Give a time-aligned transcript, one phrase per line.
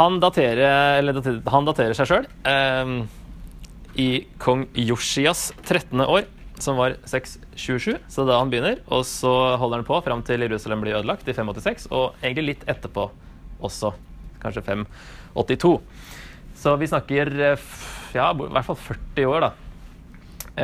[0.00, 2.92] Han daterer, daterer, han daterer seg sjøl eh,
[4.00, 4.10] i
[4.40, 6.00] kong Yoshias 13.
[6.00, 6.24] år,
[6.56, 7.98] som var 627.
[8.08, 11.34] Så da han begynner, og så holder han på fram til Jerusalem blir ødelagt i
[11.36, 13.10] 586, og egentlig litt etterpå
[13.60, 13.92] også.
[14.40, 15.74] Kanskje 582.
[16.62, 17.68] Så vi snakker eh,
[18.16, 19.52] ja, i hvert fall 40 år, da.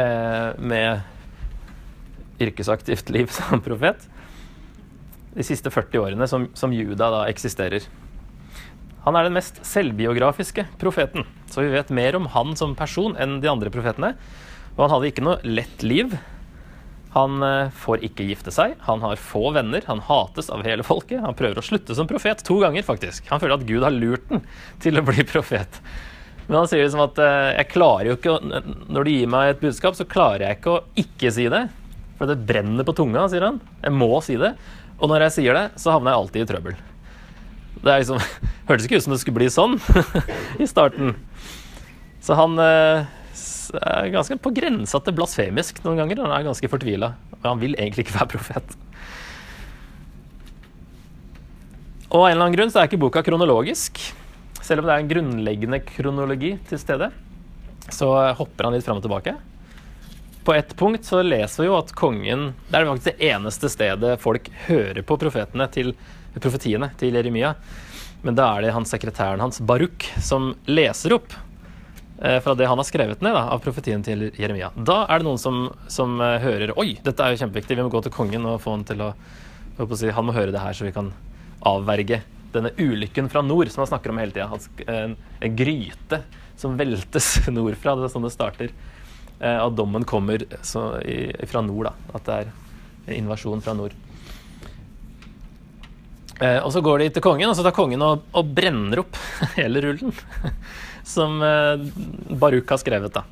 [0.00, 4.08] Eh, med yrkesaktivt liv som profet.
[5.36, 7.84] De siste 40 årene som, som Juda da eksisterer.
[9.06, 13.38] Han er den mest selvbiografiske profeten, så vi vet mer om han som person enn
[13.42, 14.16] de andre profetene.
[14.74, 16.16] Og han hadde ikke noe lett liv.
[17.14, 21.22] Han eh, får ikke gifte seg, han har få venner, han hates av hele folket.
[21.22, 23.30] Han prøver å slutte som profet to ganger, faktisk.
[23.30, 24.42] Han føler at Gud har lurt den
[24.82, 25.80] til å bli profet.
[26.48, 29.62] Men han sier liksom at eh, jeg klarer jo ikke Når du gir meg et
[29.62, 31.62] budskap, så klarer jeg ikke å ikke si det.
[32.18, 33.62] For det brenner på tunga, sier han.
[33.86, 34.52] Jeg må si det.
[34.98, 36.78] Og når jeg sier det, så havner jeg alltid i trøbbel.
[37.82, 38.22] Det er liksom,
[38.68, 39.78] hørtes ikke ut som det skulle bli sånn
[40.62, 41.14] i starten.
[42.24, 43.06] Så han eh,
[43.80, 46.24] er ganske på grensa til blasfemisk noen ganger.
[46.24, 47.14] Han er ganske fortvila.
[47.42, 48.76] Og han vil egentlig ikke være profet.
[52.06, 54.00] Og av en eller annen grunn så er ikke boka kronologisk.
[54.62, 57.10] Selv om det er en grunnleggende kronologi til stede,
[57.92, 59.36] så hopper han litt fram og tilbake.
[60.46, 64.12] På ett punkt så leser vi jo at kongen Det er faktisk det eneste stedet
[64.22, 65.90] folk hører på profetene til,
[66.42, 67.54] profetiene til Jeremia.
[68.26, 71.34] Men da er det hans sekretæren hans, Baruk, som leser opp
[72.20, 74.72] eh, fra det han har skrevet ned da, av profetien til Jeremia.
[74.76, 77.92] Da er det noen som, som eh, hører Oi, dette er jo kjempeviktig, vi må
[77.92, 79.12] gå til kongen og få han til å,
[79.78, 81.12] å si, Han må høre det her, så vi kan
[81.66, 82.22] avverge
[82.56, 84.48] denne ulykken fra nord som han snakker om hele tida.
[84.90, 86.22] En, en gryte
[86.56, 87.96] som veltes nordfra.
[87.96, 88.72] Det er sånn det starter.
[89.38, 92.16] Eh, at dommen kommer så, i, fra nord, da.
[92.16, 92.52] At det er
[93.06, 93.94] en invasjon fra nord.
[96.40, 99.16] Eh, og så går de til kongen, og så tar kongen og, og brenner opp
[99.58, 100.12] hele rullen.
[101.06, 101.86] Som eh,
[102.36, 103.24] Baruk har skrevet, da.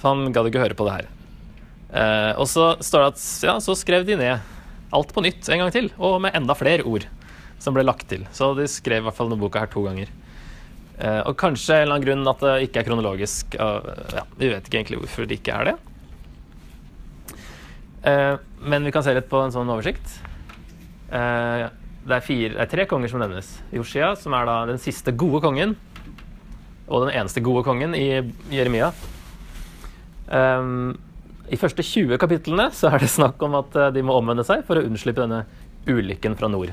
[0.00, 1.10] Så han gadd ikke høre på det her.
[1.94, 4.50] Eh, og så står det at ja, så skrev de ned
[4.94, 7.06] alt på nytt en gang til, og med enda flere ord
[7.62, 8.26] som ble lagt til.
[8.34, 10.10] Så de skrev i hvert fall denne boka her to ganger.
[10.98, 13.56] Eh, og kanskje en eller annen grunn at det ikke er kronologisk.
[13.58, 15.76] og, ja, vi vet ikke egentlig hvorfor det ikke er det.
[18.10, 18.34] Eh,
[18.64, 20.18] men vi kan se litt på en sånn oversikt.
[21.10, 21.66] Eh,
[22.04, 23.48] det, er fire, det er tre konger som nevnes.
[23.72, 25.74] Joshia, som er da den siste gode kongen.
[26.84, 28.20] Og den eneste gode kongen i
[28.52, 28.90] Jeremia.
[30.28, 30.92] Um,
[31.48, 34.62] I første 20 kapitlene så er det snakk om at eh, de må omvende seg
[34.68, 35.42] for å unnslippe denne
[35.88, 36.72] ulykken fra nord.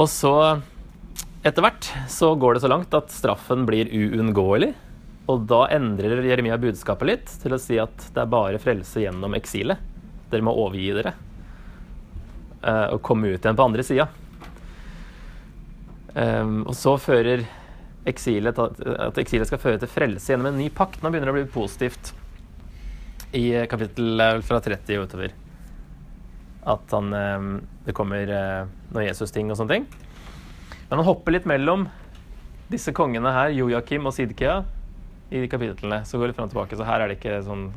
[0.00, 0.34] Og så,
[1.44, 4.72] etter hvert, så går det så langt at straffen blir uunngåelig.
[5.28, 9.36] Og da endrer Jeremia budskapet litt til å si at det er bare frelse gjennom
[9.36, 9.80] eksilet.
[10.32, 11.18] Dere må overgi dere
[12.60, 14.08] og komme ut igjen på andre sida.
[16.14, 17.44] Um, og så fører
[18.08, 21.02] eksilet at eksilet skal føre til frelse gjennom en ny pakt.
[21.02, 22.12] Nå begynner det å bli positivt
[23.36, 25.34] i kapittel eh, fra 30 og utover.
[26.70, 27.46] At han, eh,
[27.86, 29.86] det kommer noen noe Jesus-ting og sånne ting.
[30.88, 31.86] Men han hopper litt mellom
[32.70, 34.64] disse kongene her, Joakim og Sidkia,
[35.30, 36.02] i kapitlene.
[36.08, 37.68] Så går det fram og tilbake, så her er det ikke sånn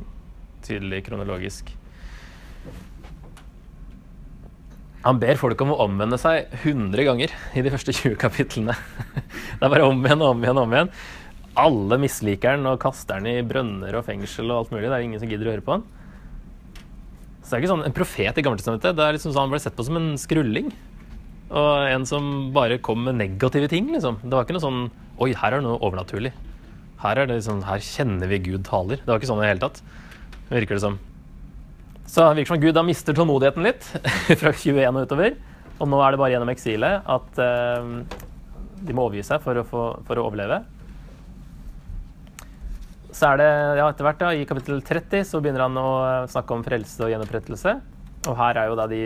[0.66, 1.70] tydelig kronologisk.
[5.04, 8.76] Han ber folk om å omvende seg 100 ganger i de første 20 kapitlene.
[9.58, 10.92] Det er bare om igjen og om igjen og om igjen.
[11.60, 14.88] Alle misliker han og kaster han i brønner og fengsel og alt mulig.
[14.88, 15.84] Det er ingen som gidder å høre på han.
[17.44, 18.96] Så det er ikke sånn en profet i Gammeltestamentet.
[18.96, 20.72] Det er liksom sånn han ble sett på som en skrulling.
[21.52, 24.16] Og en som bare kom med negative ting, liksom.
[24.24, 24.84] Det var ikke noe sånn
[25.22, 26.32] Oi, her er det noe overnaturlig.
[27.04, 28.98] Her er det liksom, her kjenner vi Gud taler.
[29.04, 29.84] Det var ikke sånn i det hele tatt.
[30.48, 30.96] Virker det som.
[32.06, 33.88] Så det virker som Gud da mister tålmodigheten litt
[34.40, 35.36] fra 21 og utover.
[35.80, 38.22] Og nå er det bare gjennom eksilet at uh,
[38.84, 40.60] de må overgi seg for å, få, for å overleve.
[43.14, 45.90] Så er det ja, etter hvert, da, i kapittel 30, så begynner han å
[46.30, 47.76] snakke om frelse og gjenopprettelse.
[48.26, 49.02] Og her er jo da de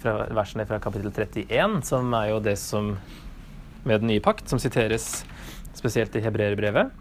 [0.00, 2.94] fra versene fra kapittel 31, som er jo det som
[3.84, 5.22] med den nye pakt, som siteres
[5.76, 6.92] spesielt i hebreerbrevet.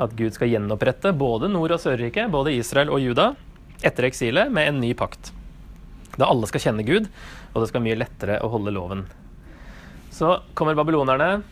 [0.00, 3.34] At Gud skal gjenopprette både Nord- og Sørriket, både Israel og Juda,
[3.84, 5.32] etter eksilet med en ny pakt.
[6.16, 7.08] Da alle skal kjenne Gud,
[7.52, 9.04] og det skal mye lettere å holde loven.
[10.14, 11.42] Så kommer babylonerne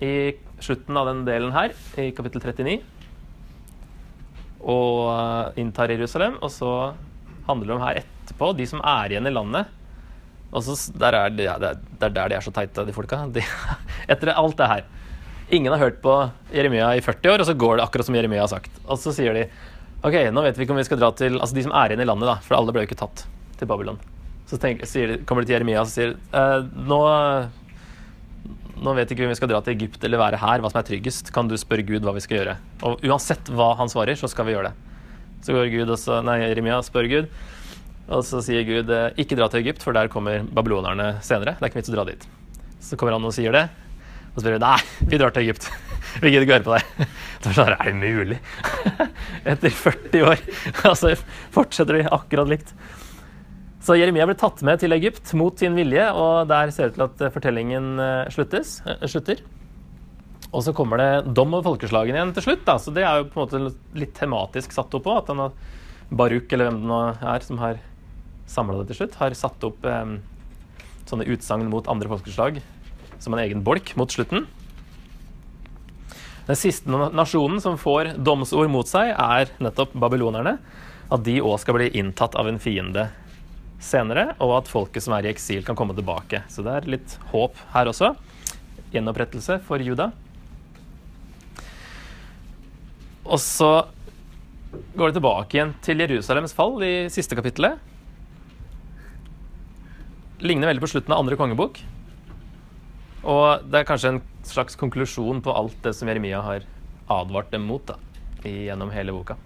[0.00, 2.78] i slutten av den delen her, i kapittel 39,
[4.60, 6.38] og eh, inntar Jerusalem.
[6.44, 6.72] Og så
[7.48, 9.76] handler det om her etterpå, de som er igjen i landet.
[10.50, 13.22] Og så, der er det, ja, det er der de er så teite, de folka.
[13.32, 13.44] De,
[14.12, 14.88] etter alt det her.
[15.50, 16.14] Ingen har hørt på
[16.54, 18.70] Jeremia i 40 år, og så går det akkurat som Jeremia har sagt.
[18.86, 19.48] Og så sier de
[20.06, 22.04] OK, nå vet vi ikke om vi skal dra til Altså de som er igjen
[22.04, 23.24] i landet, da, for alle ble jo ikke tatt
[23.58, 23.98] til Babylon.
[24.48, 27.00] Så tenker, sier, kommer de til Jeremia og sier eh, nå,
[28.78, 30.86] nå vet ikke om vi skal dra til Egypt eller være her, hva som er
[30.86, 31.34] tryggest.
[31.34, 32.56] Kan du spørre Gud hva vi skal gjøre?
[32.86, 35.04] Og uansett hva han svarer, så skal vi gjøre det.
[35.42, 37.36] Så går Gud og så, nei, Jeremia spør Gud,
[38.06, 41.58] og så sier Gud eh, ikke dra til Egypt, for der kommer babylonerne senere.
[41.58, 42.26] Det er ikke vits å dra dit.
[42.86, 43.66] Så kommer han og sier det,
[44.30, 44.78] og så spør Gud nei,
[45.10, 45.70] vi drar til Egypt.
[46.20, 47.10] Vi gidder ikke høre på deg.
[47.40, 48.38] Så er det sånn, er det mulig?
[49.52, 50.40] Etter 40 år,
[50.90, 51.12] altså
[51.54, 52.72] fortsetter de akkurat likt.
[53.80, 56.98] Så Jeremia ble tatt med til Egypt mot sin vilje, og der ser det ut
[56.98, 59.44] til at eh, fortellingen eh, sluttes, eh, slutter.
[60.50, 62.66] Og så kommer det dom over folkeslagene igjen til slutt.
[62.66, 62.74] Da.
[62.82, 65.14] Så det er jo på en måte litt tematisk satt opp på.
[65.14, 65.54] At har,
[66.10, 67.00] Baruch, eller hvem det nå
[67.36, 67.78] er som har
[68.50, 70.18] samla det til slutt, har satt opp eh,
[71.06, 72.58] sånne utsagn mot andre folkeslag
[73.20, 74.46] som en egen bolk mot slutten.
[76.48, 80.56] Den siste nasjonen som får domsord mot seg, er nettopp babylonerne.
[81.10, 83.08] At de òg skal bli inntatt av en fiende
[83.80, 86.42] senere, og at folket som er i eksil, kan komme tilbake.
[86.50, 88.12] Så det er litt håp her også.
[88.90, 90.10] Gjenopprettelse for Juda.
[93.30, 93.70] Og så
[94.98, 97.78] går det tilbake igjen til Jerusalems fall i siste kapittelet.
[100.42, 101.82] Ligner veldig på slutten av andre kongebok.
[103.20, 106.66] Og det er kanskje en slags konklusjon på alt det som Jeremia har
[107.10, 107.98] advart dem mot da,
[108.44, 109.36] gjennom hele boka.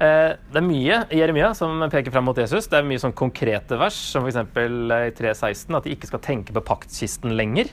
[0.00, 2.68] Eh, det er mye i Jeremia som peker fram mot Jesus.
[2.70, 4.38] Det er mye sånn konkrete vers, som f.eks.
[4.56, 7.72] i 3.16, at de ikke skal tenke på paktkisten lenger.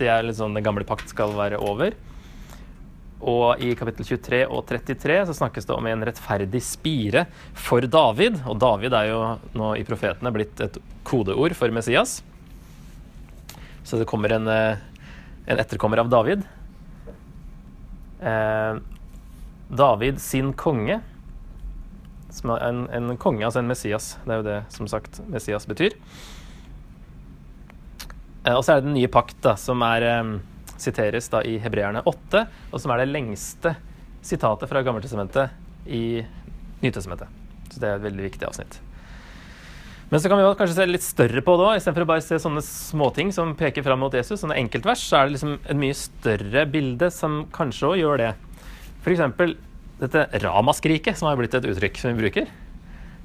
[0.00, 1.98] Det er litt sånn Den gamle pakt skal være over.
[3.20, 8.40] Og i kapittel 23 og 33 så snakkes det om en rettferdig spire for David.
[8.48, 9.20] Og David er jo
[9.60, 12.22] nå i profetene blitt et kodeord for Messias.
[13.84, 14.78] Så det kommer en, eh,
[15.46, 16.44] en etterkommer av David.
[18.20, 18.74] Eh,
[19.68, 21.00] David sin konge,
[22.30, 24.16] som er en, en konge, altså en Messias.
[24.24, 25.96] Det er jo det som sagt Messias betyr.
[28.44, 30.34] Eh, og så er det den nye pakt, da, som er, eh,
[30.80, 33.74] siteres da i Hebreerne 8, og som er det lengste
[34.24, 35.50] sitatet fra Gammeltestamentet
[35.86, 36.22] i
[36.80, 37.28] Nytestamentet.
[37.70, 38.80] Så det er et veldig viktig avsnitt.
[40.10, 42.38] Men så kan vi kanskje se litt større på det òg, istedenfor å bare se
[42.42, 44.40] sånne småting som peker fram mot Jesus.
[44.42, 48.30] Sånne enkeltvers, så er det liksom et mye større bilde som kanskje òg gjør det.
[49.04, 49.54] F.eks.
[50.00, 52.50] dette ramaskriket, som har blitt et uttrykk som vi bruker,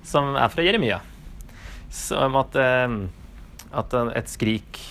[0.05, 1.01] som er fra Jeremia.
[1.89, 2.95] Som at, eh,
[3.81, 4.83] at et skrik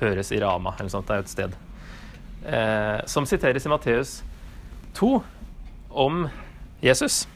[0.00, 1.06] høres i Rama, eller noe sånt.
[1.06, 1.60] Det er jo et sted.
[2.46, 4.22] Eh, som siteres i Matteus
[4.96, 5.18] 2
[5.92, 6.30] om
[6.80, 7.26] Jesus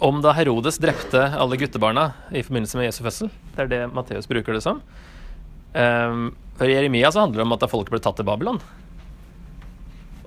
[0.00, 3.28] om da Herodes drepte alle guttebarna i forbindelse med Jesu fødsel.
[3.52, 4.80] Det er det Matteus bruker det som.
[5.74, 8.62] Um, for I Jeremia så handler det om at da folket ble tatt til Babylon.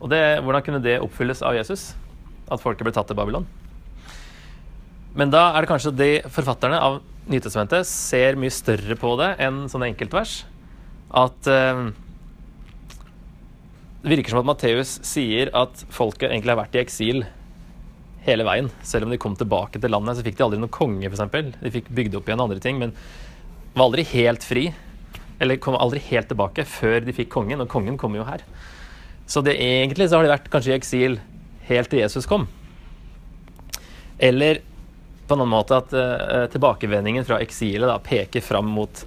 [0.03, 1.91] Og det, Hvordan kunne det oppfylles av Jesus?
[2.51, 3.47] At folket ble tatt til Babylon?
[5.17, 9.63] Men da er det kanskje de forfatterne av Nytestamentet ser mye større på det enn
[9.71, 10.41] sånne enkeltvers.
[11.15, 11.93] At um,
[14.03, 17.23] Det virker som at Matteus sier at folket egentlig har vært i eksil
[18.25, 18.69] hele veien.
[18.85, 21.53] Selv om de kom tilbake til landet, så fikk de aldri noen konge, f.eks.
[21.59, 22.95] De fikk bygd opp igjen andre ting, men
[23.73, 24.67] var aldri helt fri.
[25.43, 28.45] Eller kom aldri helt tilbake før de fikk kongen, og kongen kom jo her.
[29.27, 31.17] Så det, egentlig så har de vært kanskje i eksil
[31.69, 32.47] helt til Jesus kom.
[34.19, 34.61] Eller
[35.27, 39.05] på en annen måte at uh, tilbakevendingen fra eksilet da, peker fram mot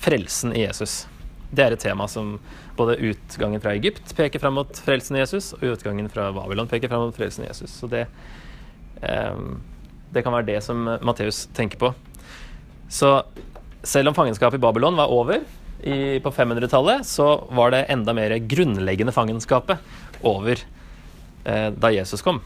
[0.00, 1.02] frelsen i Jesus.
[1.50, 2.36] Det er et tema som
[2.78, 6.90] både utgangen fra Egypt peker fram mot frelsen i Jesus, og utgangen fra Babylon peker
[6.90, 7.72] fram mot frelsen i Jesus.
[7.74, 8.06] Så det,
[8.98, 11.92] det kan være det som Matteus tenker på.
[12.88, 13.22] Så
[13.82, 15.42] selv om fangenskapet i Babylon var over
[15.82, 19.78] i, på 500-tallet, så var det enda mer grunnleggende fangenskapet
[20.26, 20.58] over
[21.44, 22.40] eh, da Jesus kom.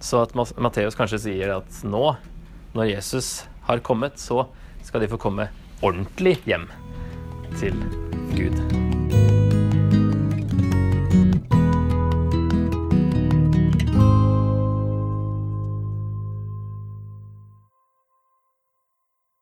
[0.00, 2.04] Så at Matteus kanskje sier at nå,
[2.76, 4.46] når Jesus har kommet, så
[4.84, 5.50] skal de få komme
[5.84, 6.68] ordentlig hjem
[7.60, 7.76] til
[8.36, 8.79] Gud.